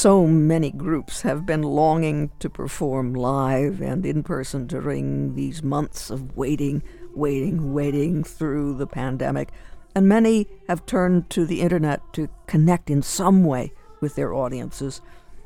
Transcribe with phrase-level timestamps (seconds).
[0.00, 6.08] So many groups have been longing to perform live and in person during these months
[6.08, 6.82] of waiting,
[7.14, 9.50] waiting, waiting through the pandemic.
[9.94, 15.02] And many have turned to the internet to connect in some way with their audiences.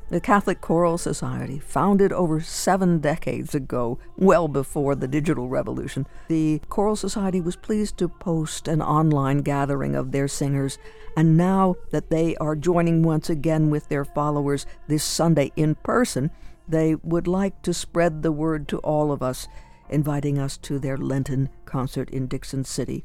[0.07, 6.61] The Catholic Choral Society, founded over seven decades ago, well before the digital revolution, the
[6.69, 10.77] Choral Society was pleased to post an online gathering of their singers,
[11.17, 16.29] and now that they are joining once again with their followers this Sunday in person,
[16.67, 19.47] they would like to spread the word to all of us,
[19.89, 23.03] inviting us to their Lenten concert in Dickson City.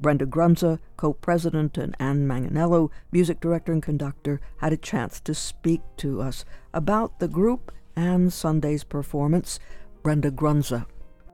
[0.00, 5.34] Brenda Grunza, co president, and Ann Manganello, music director and conductor, had a chance to
[5.34, 9.58] speak to us about the group and Sunday's performance.
[10.02, 10.86] Brenda Grunza.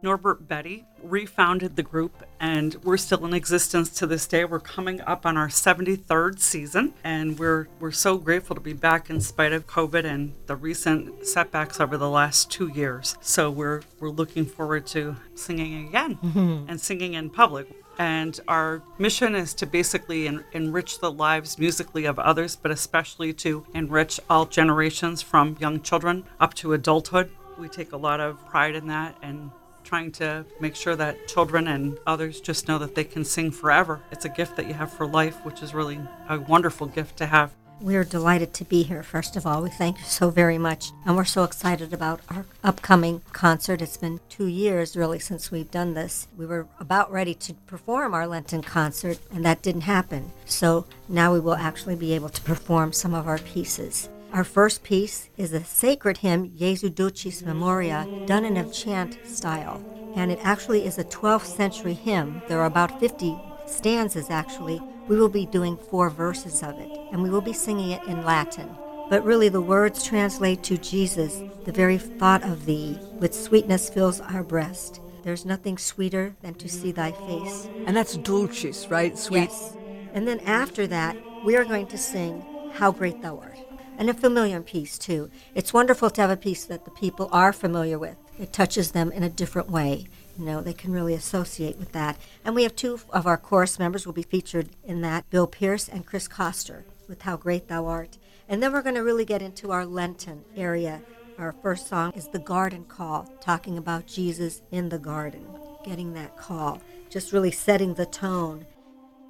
[0.03, 4.45] Norbert Betty refounded the group, and we're still in existence to this day.
[4.45, 9.11] We're coming up on our 73rd season, and we're we're so grateful to be back
[9.11, 13.17] in spite of COVID and the recent setbacks over the last two years.
[13.21, 16.69] So we're we're looking forward to singing again mm-hmm.
[16.69, 17.69] and singing in public.
[17.99, 23.33] And our mission is to basically en- enrich the lives musically of others, but especially
[23.35, 27.31] to enrich all generations from young children up to adulthood.
[27.59, 29.51] We take a lot of pride in that and
[29.83, 34.03] trying to make sure that children and others just know that they can sing forever.
[34.11, 37.27] It's a gift that you have for life, which is really a wonderful gift to
[37.27, 37.53] have.
[37.79, 39.63] We're delighted to be here, first of all.
[39.63, 40.93] We thank you so very much.
[41.05, 43.83] And we're so excited about our upcoming concert.
[43.83, 46.27] It's been two years, really, since we've done this.
[46.39, 50.33] We were about ready to perform our Lenten concert, and that didn't happen.
[50.47, 54.09] So now we will actually be able to perform some of our pieces.
[54.33, 59.85] Our first piece is a sacred hymn, Jesu Dulcis Memoria, done in a chant style.
[60.17, 62.41] And it actually is a 12th century hymn.
[62.49, 67.23] There are about 50 stanzas, actually, we will be doing four verses of it, and
[67.23, 68.69] we will be singing it in Latin.
[69.09, 74.21] But really, the words translate to Jesus, the very thought of thee, with sweetness fills
[74.21, 75.01] our breast.
[75.23, 77.69] There's nothing sweeter than to see thy face.
[77.87, 79.17] And that's dulcis, right?
[79.17, 79.51] Sweet.
[79.51, 79.77] Yes.
[80.13, 83.59] And then after that, we are going to sing How Great Thou Art.
[83.99, 85.31] And a familiar piece, too.
[85.55, 88.17] It's wonderful to have a piece that the people are familiar with.
[88.39, 90.07] It touches them in a different way
[90.39, 92.17] you know, they can really associate with that.
[92.45, 95.89] And we have two of our chorus members will be featured in that, Bill Pierce
[95.89, 98.19] and Chris Coster, with How Great Thou Art.
[98.49, 101.03] And then we're going to really get into our Lenten area.
[101.39, 105.47] Our first song is The Garden Call, talking about Jesus in the garden,
[105.85, 106.81] getting that call,
[107.11, 108.67] just really setting the tone.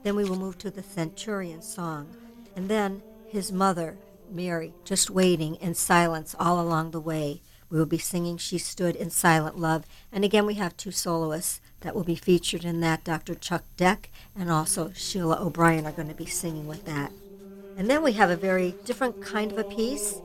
[0.03, 2.15] Then we will move to the Centurion song.
[2.55, 3.97] And then his mother,
[4.31, 8.97] Mary, just waiting in silence all along the way we will be singing She Stood
[8.97, 9.85] in Silent Love.
[10.13, 13.05] And again, we have two soloists that will be featured in that.
[13.05, 13.35] Dr.
[13.35, 17.13] Chuck Deck and also Sheila O'Brien are going to be singing with that.
[17.77, 20.21] And then we have a very different kind of a piece.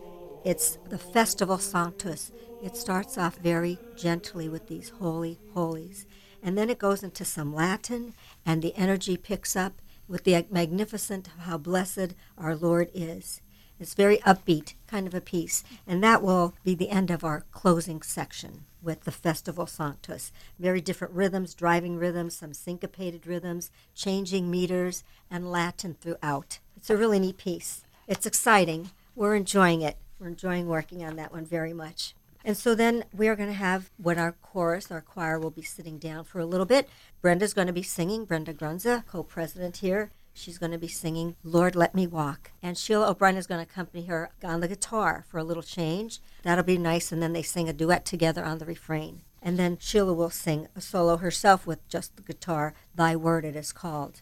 [0.45, 2.31] It's the Festival Sanctus.
[2.63, 6.05] It starts off very gently with these holy holies.
[6.41, 8.13] And then it goes into some Latin,
[8.45, 9.73] and the energy picks up
[10.07, 13.41] with the magnificent how blessed our Lord is.
[13.81, 15.63] It's very upbeat kind of a piece.
[15.87, 20.31] And that will be the end of our closing section with the Festival Sanctus.
[20.59, 26.59] Very different rhythms, driving rhythms, some syncopated rhythms, changing meters, and Latin throughout.
[26.77, 27.83] It's a really neat piece.
[28.07, 28.91] It's exciting.
[29.15, 29.97] We're enjoying it.
[30.19, 32.13] We're enjoying working on that one very much.
[32.45, 35.63] And so then we are going to have what our chorus, our choir will be
[35.63, 36.87] sitting down for a little bit.
[37.21, 40.11] Brenda's going to be singing, Brenda Grunza, co president here.
[40.33, 42.51] She's going to be singing Lord Let Me Walk.
[42.63, 46.19] And Sheila O'Brien is going to accompany her on the guitar for a little change.
[46.43, 47.11] That'll be nice.
[47.11, 49.21] And then they sing a duet together on the refrain.
[49.41, 53.55] And then Sheila will sing a solo herself with just the guitar, Thy Word it
[53.55, 54.21] is called.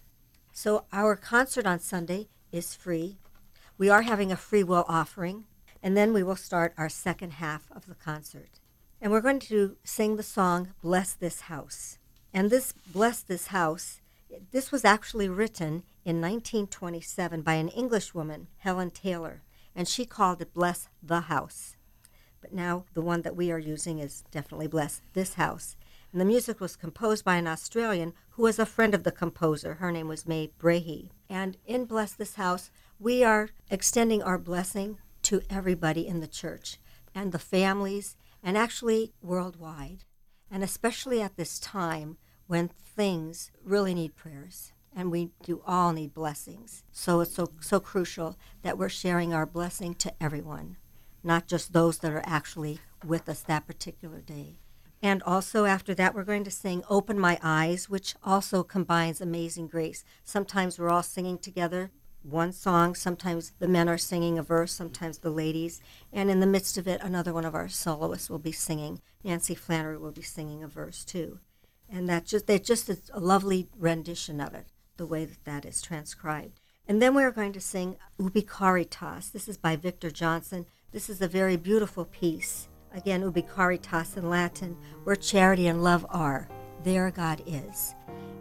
[0.52, 3.18] So our concert on Sunday is free.
[3.78, 5.46] We are having a free will offering.
[5.82, 8.60] And then we will start our second half of the concert.
[9.02, 11.98] And we're going to sing the song Bless This House.
[12.34, 14.02] And this Bless This House,
[14.52, 19.44] this was actually written in 1927 by an Englishwoman, Helen Taylor,
[19.76, 21.76] and she called it Bless the House.
[22.42, 25.76] But now the one that we are using is definitely Bless This House.
[26.12, 29.76] And the music was composed by an Australian who was a friend of the composer.
[29.76, 31.10] Her name was May Brahe.
[31.30, 36.78] And in Bless This House, we are extending our blessing to everybody in the church
[37.14, 40.06] and the families and actually worldwide.
[40.50, 42.18] And especially at this time
[42.50, 46.84] when things really need prayers and we do all need blessings.
[46.92, 50.78] So it's so, so crucial that we're sharing our blessing to everyone,
[51.24, 54.58] not just those that are actually with us that particular day.
[55.00, 59.68] And also after that, we're going to sing Open My Eyes, which also combines Amazing
[59.68, 60.04] Grace.
[60.24, 61.92] Sometimes we're all singing together
[62.24, 62.96] one song.
[62.96, 65.82] Sometimes the men are singing a verse, sometimes the ladies.
[66.12, 69.02] And in the midst of it, another one of our soloists will be singing.
[69.24, 71.38] Nancy Flannery will be singing a verse too.
[71.92, 75.66] And that just, they just is a lovely rendition of it, the way that that
[75.66, 76.60] is transcribed.
[76.88, 79.30] And then we're going to sing Ubi Caritas.
[79.30, 80.66] This is by Victor Johnson.
[80.92, 82.68] This is a very beautiful piece.
[82.94, 86.50] Again, Ubi Caritas in Latin, where charity and love are,
[86.84, 87.94] there God is.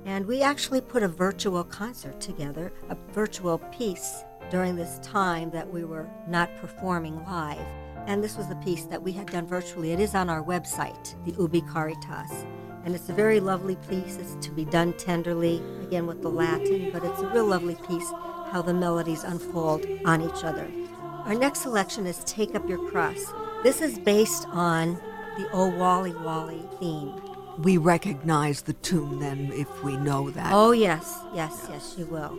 [0.06, 5.70] And we actually put a virtual concert together, a virtual piece during this time that
[5.70, 7.66] we were not performing live.
[8.06, 9.92] And this was the piece that we had done virtually.
[9.92, 12.46] It is on our website, the Ubi Caritas.
[12.88, 14.16] And it's a very lovely piece.
[14.16, 18.10] It's to be done tenderly, again with the Latin, but it's a real lovely piece
[18.50, 20.66] how the melodies unfold on each other.
[21.26, 23.30] Our next selection is Take Up Your Cross.
[23.62, 24.94] This is based on
[25.36, 27.12] the Oh Waly Waly theme.
[27.62, 30.50] We recognize the tune then if we know that.
[30.50, 32.38] Oh yes, yes, yes, you will.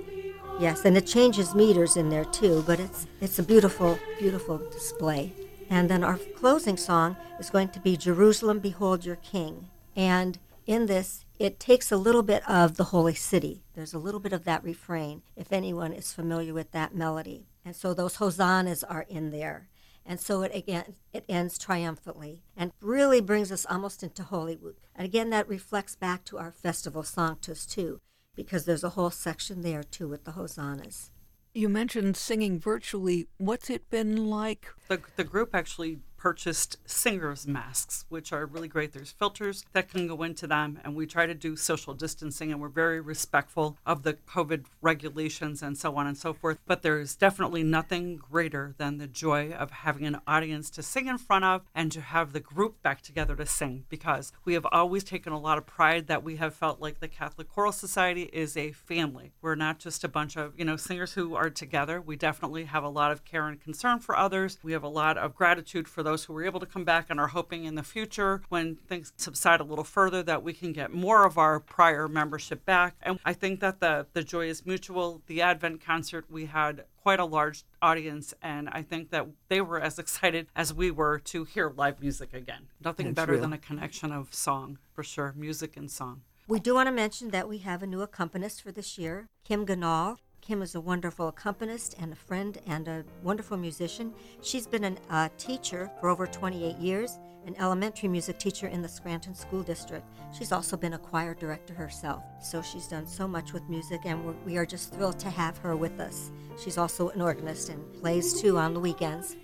[0.60, 5.32] Yes, and it changes meters in there too, but it's it's a beautiful, beautiful display.
[5.70, 9.68] And then our closing song is going to be Jerusalem Behold Your King.
[10.00, 13.64] And in this, it takes a little bit of the Holy City.
[13.74, 17.48] There's a little bit of that refrain, if anyone is familiar with that melody.
[17.66, 19.68] And so those hosannas are in there.
[20.06, 24.78] And so it again it ends triumphantly and really brings us almost into Holy Week.
[24.96, 28.00] And again that reflects back to our festival Sanctus too,
[28.36, 31.12] because there's a whole section there too with the hosannas.
[31.54, 33.28] You mentioned singing virtually.
[33.38, 34.68] What's it been like?
[34.88, 38.92] The, the group actually purchased singers masks which are really great.
[38.92, 42.60] There's filters that can go into them and we try to do social distancing and
[42.60, 46.60] we're very respectful of the covid regulations and so on and so forth.
[46.66, 51.18] But there's definitely nothing greater than the joy of having an audience to sing in
[51.18, 55.06] front of and to have the group back together to sing because we have always
[55.06, 58.58] taken a lot of pride that we have felt like the catholic choral society is
[58.58, 59.32] a family.
[59.42, 62.02] We're not just a bunch of you know singers who are together.
[62.02, 64.60] We definitely have a lot of care and concern for others.
[64.62, 67.20] We have a lot of gratitude for those who were able to come back and
[67.20, 70.92] are hoping in the future, when things subside a little further, that we can get
[70.92, 72.96] more of our prior membership back.
[73.04, 75.22] And I think that the, the joy is mutual.
[75.28, 79.80] The Advent concert, we had quite a large audience, and I think that they were
[79.80, 82.70] as excited as we were to hear live music again.
[82.84, 83.42] Nothing That's better real.
[83.42, 86.22] than a connection of song, for sure, music and song.
[86.48, 89.68] We do want to mention that we have a new accompanist for this year, Kim
[89.68, 90.18] Ganal.
[90.50, 94.12] Kim is a wonderful accompanist and a friend and a wonderful musician.
[94.42, 98.88] She's been a uh, teacher for over 28 years, an elementary music teacher in the
[98.88, 100.04] Scranton School District.
[100.36, 102.24] She's also been a choir director herself.
[102.42, 105.56] So she's done so much with music, and we're, we are just thrilled to have
[105.60, 106.32] her with us.
[106.58, 109.36] She's also an organist and plays too on the weekends.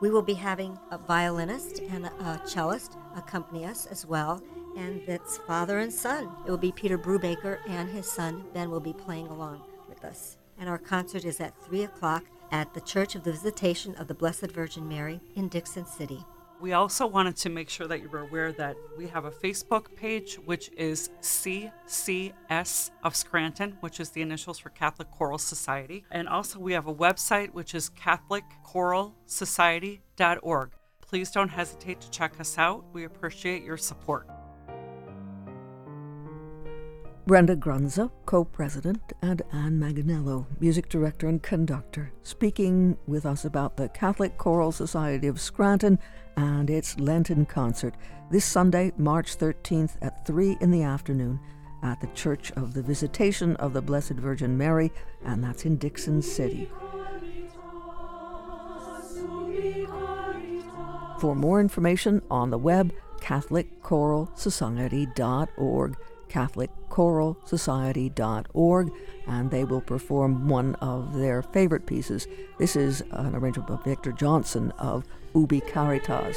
[0.00, 4.42] We will be having a violinist and a, a cellist accompany us as well,
[4.76, 6.28] and it's father and son.
[6.44, 10.36] It will be Peter Brubaker and his son Ben will be playing along with us
[10.58, 14.14] and our concert is at 3 o'clock at the Church of the Visitation of the
[14.14, 16.24] Blessed Virgin Mary in Dickson City.
[16.60, 19.94] We also wanted to make sure that you were aware that we have a Facebook
[19.94, 26.04] page, which is CCS of Scranton, which is the initials for Catholic Choral Society.
[26.10, 30.70] And also, we have a website, which is CatholicChoralSociety.org.
[31.00, 32.84] Please don't hesitate to check us out.
[32.92, 34.26] We appreciate your support.
[37.28, 43.76] Brenda Grunza, co president, and Anne Maganello, music director and conductor, speaking with us about
[43.76, 45.98] the Catholic Choral Society of Scranton
[46.38, 47.92] and its Lenten concert
[48.30, 51.38] this Sunday, March 13th at 3 in the afternoon
[51.82, 54.90] at the Church of the Visitation of the Blessed Virgin Mary,
[55.22, 56.70] and that's in Dickson City.
[61.20, 65.96] For more information on the web, CatholicChoralSociety.org.
[66.28, 68.92] CatholicChoralSociety.org,
[69.26, 72.28] and they will perform one of their favorite pieces.
[72.58, 75.04] This is an arrangement by Victor Johnson of
[75.34, 76.36] Ubi Caritas.